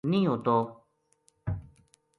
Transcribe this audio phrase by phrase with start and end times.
[0.09, 0.57] نیہہ ہوتو